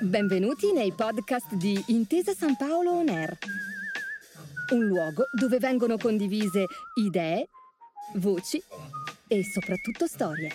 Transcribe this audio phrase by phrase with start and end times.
[0.00, 3.36] Benvenuti nei podcast di Intesa San Paolo On Air,
[4.72, 7.48] un luogo dove vengono condivise idee,
[8.14, 8.62] voci
[9.26, 10.50] e soprattutto storie.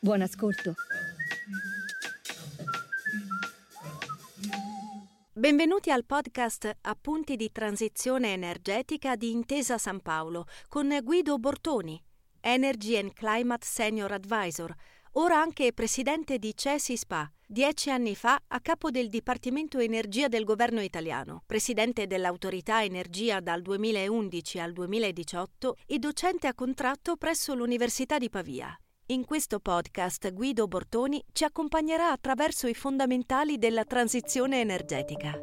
[0.00, 0.74] Buon ascolto.
[5.32, 12.02] Benvenuti al podcast Appunti di transizione energetica di Intesa San Paolo con Guido Bortoni,
[12.40, 14.74] Energy and Climate Senior Advisor,
[15.12, 20.44] ora anche presidente di CESI SPA, dieci anni fa a capo del Dipartimento Energia del
[20.44, 28.18] governo italiano, presidente dell'Autorità Energia dal 2011 al 2018 e docente a contratto presso l'Università
[28.18, 28.78] di Pavia.
[29.10, 35.38] In questo podcast Guido Bortoni ci accompagnerà attraverso i fondamentali della transizione energetica.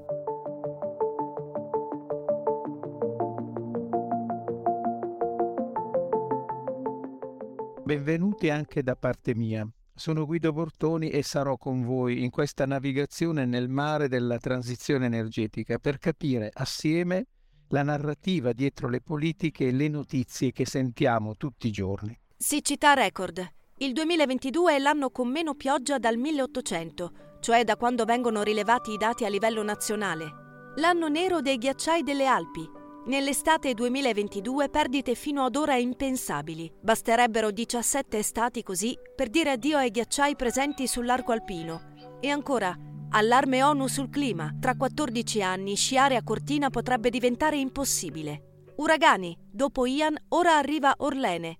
[7.86, 9.64] Benvenuti anche da parte mia.
[9.94, 15.78] Sono Guido Bortoni e sarò con voi in questa navigazione nel mare della transizione energetica
[15.78, 17.28] per capire assieme
[17.68, 22.20] la narrativa dietro le politiche e le notizie che sentiamo tutti i giorni.
[22.36, 23.48] Siccità record.
[23.78, 28.98] Il 2022 è l'anno con meno pioggia dal 1800, cioè da quando vengono rilevati i
[28.98, 30.74] dati a livello nazionale.
[30.78, 32.68] L'anno nero dei ghiacciai delle Alpi.
[33.06, 36.72] Nell'estate 2022 perdite fino ad ora impensabili.
[36.82, 41.94] Basterebbero 17 estati così per dire addio ai ghiacciai presenti sull'arco alpino.
[42.20, 42.76] E ancora,
[43.12, 44.56] allarme ONU sul clima.
[44.60, 48.72] Tra 14 anni sciare a Cortina potrebbe diventare impossibile.
[48.78, 49.38] Uragani.
[49.52, 51.60] Dopo Ian, ora arriva Orlene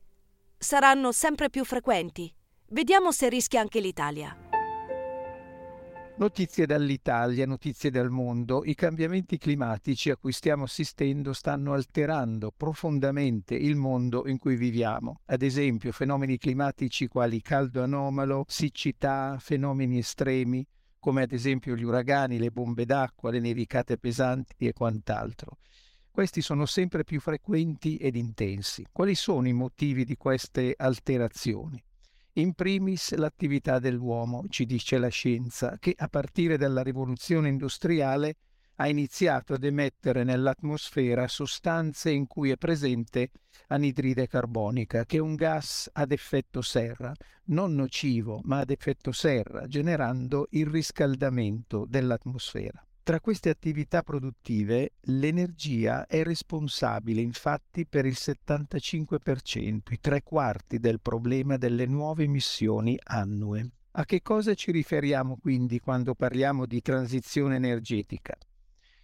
[0.58, 2.34] saranno sempre più frequenti.
[2.70, 4.36] Vediamo se rischia anche l'Italia.
[6.18, 8.64] Notizie dall'Italia, notizie dal mondo.
[8.64, 15.20] I cambiamenti climatici a cui stiamo assistendo stanno alterando profondamente il mondo in cui viviamo.
[15.26, 20.66] Ad esempio, fenomeni climatici quali caldo anomalo, siccità, fenomeni estremi,
[21.00, 25.58] come ad esempio gli uragani, le bombe d'acqua, le nevicate pesanti e quant'altro.
[26.10, 28.86] Questi sono sempre più frequenti ed intensi.
[28.90, 31.84] Quali sono i motivi di queste alterazioni?
[32.38, 38.36] In primis l'attività dell'uomo, ci dice la scienza, che a partire dalla rivoluzione industriale
[38.76, 43.32] ha iniziato ad emettere nell'atmosfera sostanze in cui è presente
[43.68, 47.14] anidride carbonica, che è un gas ad effetto serra,
[47.46, 52.86] non nocivo, ma ad effetto serra, generando il riscaldamento dell'atmosfera.
[53.06, 61.00] Tra queste attività produttive l'energia è responsabile infatti per il 75%, i tre quarti del
[61.00, 63.70] problema delle nuove emissioni annue.
[63.92, 68.36] A che cosa ci riferiamo quindi quando parliamo di transizione energetica?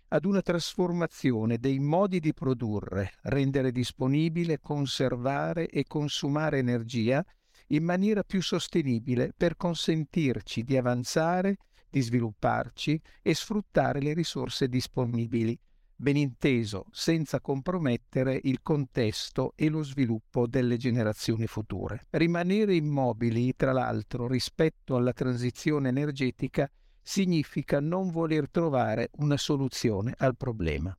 [0.07, 7.23] Ad una trasformazione dei modi di produrre, rendere disponibile, conservare e consumare energia
[7.67, 11.57] in maniera più sostenibile per consentirci di avanzare
[11.91, 15.59] di svilupparci e sfruttare le risorse disponibili,
[15.93, 22.07] ben inteso senza compromettere il contesto e lo sviluppo delle generazioni future.
[22.11, 26.67] Rimanere immobili, tra l'altro, rispetto alla transizione energetica
[27.03, 30.97] significa non voler trovare una soluzione al problema.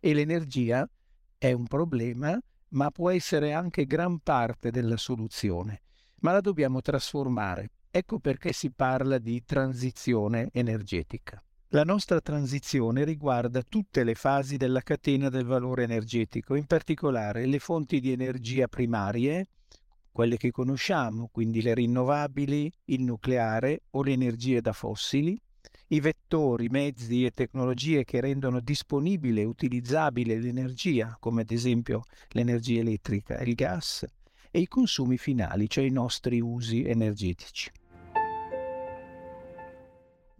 [0.00, 0.88] E l'energia
[1.38, 2.36] è un problema,
[2.70, 5.82] ma può essere anche gran parte della soluzione,
[6.20, 11.42] ma la dobbiamo trasformare Ecco perché si parla di transizione energetica.
[11.70, 17.58] La nostra transizione riguarda tutte le fasi della catena del valore energetico, in particolare le
[17.58, 19.48] fonti di energia primarie,
[20.12, 25.36] quelle che conosciamo, quindi le rinnovabili, il nucleare o le energie da fossili,
[25.88, 32.78] i vettori, mezzi e tecnologie che rendono disponibile e utilizzabile l'energia, come ad esempio l'energia
[32.78, 34.06] elettrica e il gas,
[34.52, 37.70] e i consumi finali, cioè i nostri usi energetici.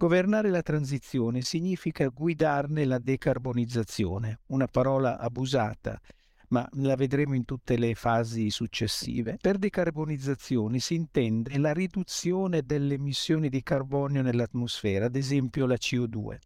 [0.00, 6.00] Governare la transizione significa guidarne la decarbonizzazione, una parola abusata,
[6.48, 9.36] ma la vedremo in tutte le fasi successive.
[9.38, 16.38] Per decarbonizzazione si intende la riduzione delle emissioni di carbonio nell'atmosfera, ad esempio la CO2,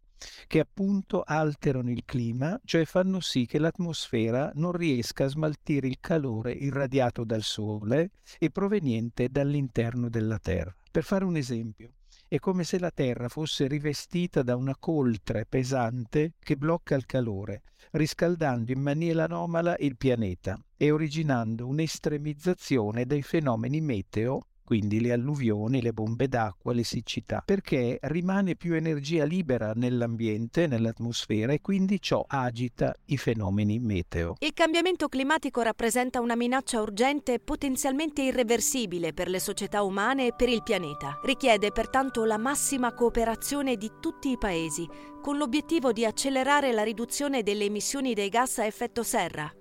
[0.47, 5.99] che appunto alterano il clima, cioè fanno sì che l'atmosfera non riesca a smaltire il
[6.01, 10.75] calore irradiato dal Sole e proveniente dall'interno della Terra.
[10.91, 11.93] Per fare un esempio,
[12.35, 17.61] è come se la Terra fosse rivestita da una coltre pesante che blocca il calore,
[17.91, 25.81] riscaldando in maniera anomala il pianeta e originando un'estremizzazione dei fenomeni meteo quindi le alluvioni,
[25.81, 32.25] le bombe d'acqua, le siccità, perché rimane più energia libera nell'ambiente, nell'atmosfera e quindi ciò
[32.27, 34.35] agita i fenomeni meteo.
[34.39, 40.33] Il cambiamento climatico rappresenta una minaccia urgente e potenzialmente irreversibile per le società umane e
[40.35, 41.19] per il pianeta.
[41.23, 44.87] Richiede pertanto la massima cooperazione di tutti i paesi,
[45.21, 49.51] con l'obiettivo di accelerare la riduzione delle emissioni dei gas a effetto serra.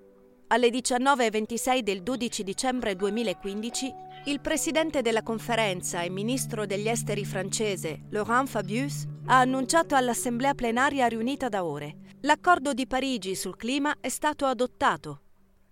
[0.49, 3.93] Alle 19.26 del 12 dicembre 2015
[4.27, 11.07] il presidente della conferenza e ministro degli esteri francese, Laurent Fabius, ha annunciato all'assemblea plenaria
[11.09, 11.99] riunita da ore.
[12.21, 15.21] L'accordo di Parigi sul clima è stato adottato.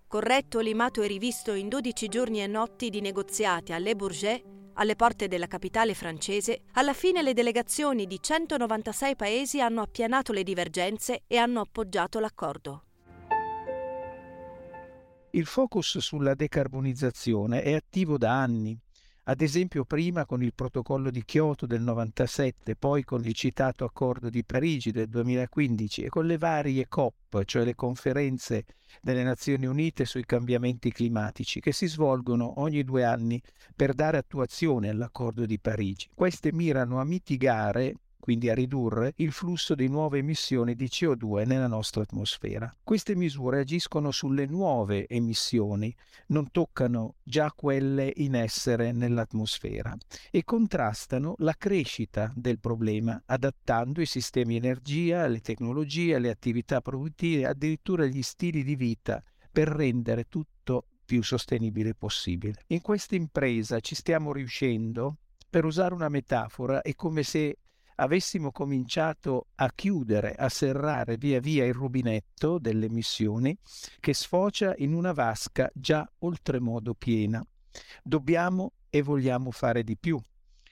[0.07, 4.43] Corretto, limato e rivisto in 12 giorni e notti di negoziati a Le Bourget,
[4.75, 10.43] alle porte della capitale francese, alla fine le delegazioni di 196 paesi hanno appianato le
[10.43, 12.83] divergenze e hanno appoggiato l'accordo.
[15.35, 18.77] Il focus sulla decarbonizzazione è attivo da anni,
[19.23, 24.29] ad esempio prima con il protocollo di Kyoto del 97, poi con il citato accordo
[24.29, 28.65] di Parigi del 2015 e con le varie COP, cioè le conferenze
[29.01, 33.41] delle Nazioni Unite sui cambiamenti climatici, che si svolgono ogni due anni
[33.75, 36.11] per dare attuazione all'accordo di Parigi.
[36.13, 41.67] Queste mirano a mitigare quindi a ridurre il flusso di nuove emissioni di CO2 nella
[41.67, 42.73] nostra atmosfera.
[42.81, 45.93] Queste misure agiscono sulle nuove emissioni,
[46.27, 49.93] non toccano già quelle in essere nell'atmosfera
[50.31, 57.45] e contrastano la crescita del problema, adattando i sistemi energia, le tecnologie, le attività produttive,
[57.45, 59.21] addirittura gli stili di vita
[59.51, 62.63] per rendere tutto più sostenibile possibile.
[62.67, 65.17] In questa impresa ci stiamo riuscendo
[65.49, 67.57] per usare una metafora, è come se
[67.95, 73.57] avessimo cominciato a chiudere, a serrare via via il rubinetto delle emissioni
[73.99, 77.43] che sfocia in una vasca già oltremodo piena.
[78.01, 80.19] Dobbiamo e vogliamo fare di più.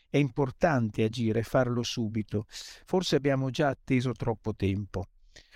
[0.09, 2.45] È importante agire farlo subito.
[2.47, 5.05] Forse abbiamo già atteso troppo tempo.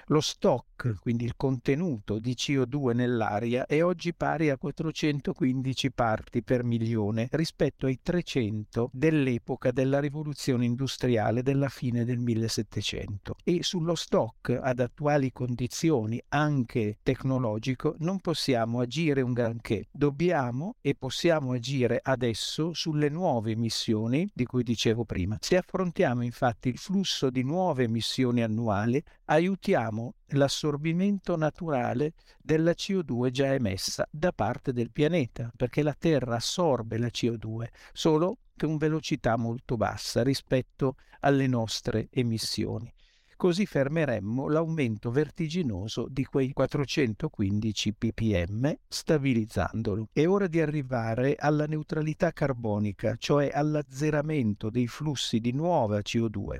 [0.09, 6.63] Lo stock, quindi il contenuto di CO2 nell'aria, è oggi pari a 415 parti per
[6.63, 13.37] milione rispetto ai 300 dell'epoca della rivoluzione industriale della fine del 1700.
[13.43, 19.87] E sullo stock, ad attuali condizioni, anche tecnologico, non possiamo agire un granché.
[19.89, 25.39] Dobbiamo e possiamo agire adesso sulle nuove emissioni di cui dicevo prima.
[25.41, 29.93] Se affrontiamo infatti il flusso di nuove emissioni annuali, aiutiamo
[30.29, 37.07] l'assorbimento naturale della CO2 già emessa da parte del pianeta, perché la Terra assorbe la
[37.07, 42.91] CO2 solo con velocità molto bassa rispetto alle nostre emissioni.
[43.37, 50.07] Così fermeremmo l'aumento vertiginoso di quei 415 ppm, stabilizzandolo.
[50.13, 56.59] È ora di arrivare alla neutralità carbonica, cioè all'azzeramento dei flussi di nuova CO2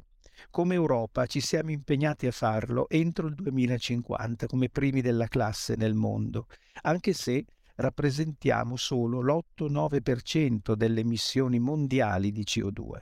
[0.49, 5.93] come Europa ci siamo impegnati a farlo entro il 2050 come primi della classe nel
[5.93, 6.47] mondo,
[6.81, 7.45] anche se
[7.75, 13.01] rappresentiamo solo l'8-9% delle emissioni mondiali di CO2.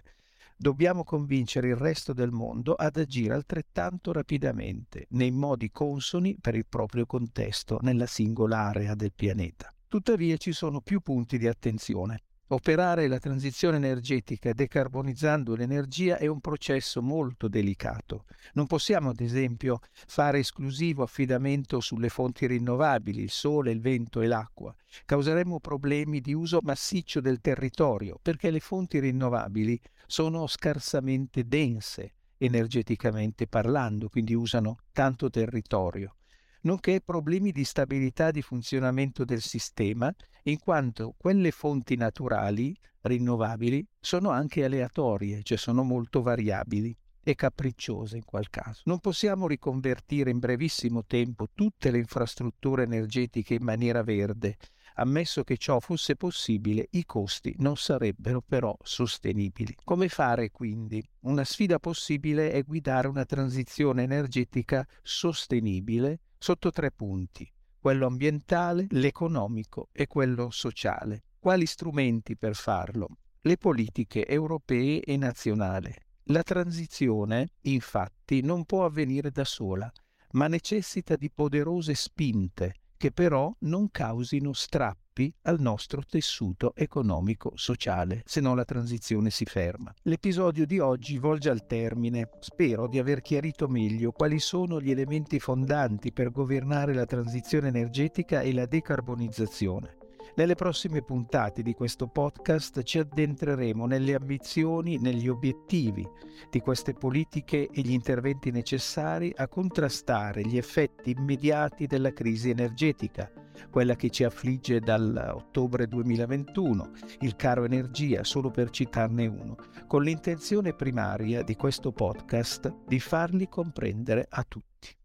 [0.56, 6.66] Dobbiamo convincere il resto del mondo ad agire altrettanto rapidamente, nei modi consoni per il
[6.68, 9.74] proprio contesto nella singola area del pianeta.
[9.88, 12.24] Tuttavia ci sono più punti di attenzione.
[12.54, 18.26] Operare la transizione energetica decarbonizzando l'energia è un processo molto delicato.
[18.54, 24.28] Non possiamo, ad esempio, fare esclusivo affidamento sulle fonti rinnovabili, il sole, il vento e
[24.28, 24.74] l'acqua.
[25.04, 33.48] Causeremmo problemi di uso massiccio del territorio, perché le fonti rinnovabili sono scarsamente dense energeticamente
[33.48, 36.18] parlando, quindi usano tanto territorio
[36.64, 44.30] nonché problemi di stabilità di funzionamento del sistema, in quanto quelle fonti naturali rinnovabili sono
[44.30, 48.82] anche aleatorie, cioè sono molto variabili e capricciose in qual caso.
[48.86, 54.58] Non possiamo riconvertire in brevissimo tempo tutte le infrastrutture energetiche in maniera verde.
[54.96, 59.76] Ammesso che ciò fosse possibile, i costi non sarebbero però sostenibili.
[59.84, 61.04] Come fare quindi?
[61.22, 69.88] Una sfida possibile è guidare una transizione energetica sostenibile sotto tre punti, quello ambientale, l'economico
[69.94, 71.24] e quello sociale.
[71.40, 73.08] Quali strumenti per farlo?
[73.44, 75.96] Le politiche europee e nazionali.
[76.24, 79.90] La transizione, infatti, non può avvenire da sola,
[80.32, 85.03] ma necessita di poderose spinte che però non causino strappi
[85.44, 89.94] al nostro tessuto economico-sociale, se no la transizione si ferma.
[90.04, 92.30] L'episodio di oggi volge al termine.
[92.40, 98.42] Spero di aver chiarito meglio quali sono gli elementi fondanti per governare la transizione energetica
[98.42, 100.03] e la decarbonizzazione.
[100.36, 106.08] Nelle prossime puntate di questo podcast ci addentreremo nelle ambizioni, negli obiettivi
[106.50, 113.32] di queste politiche e gli interventi necessari a contrastare gli effetti immediati della crisi energetica,
[113.70, 119.56] quella che ci affligge dall'ottobre 2021, il caro energia, solo per citarne uno,
[119.88, 124.96] con l'intenzione primaria di questo podcast di farli comprendere a tutti.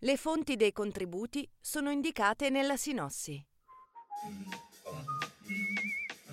[0.00, 3.44] Le fonti dei contributi sono indicate nella sinossi.